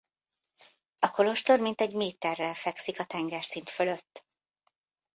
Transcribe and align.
A 0.99 1.09
kolostor 1.11 1.59
mintegy 1.59 1.93
méterrel 1.95 2.53
fekszik 2.53 2.99
a 2.99 3.03
tengerszint 3.05 3.69
fölött. 3.69 4.25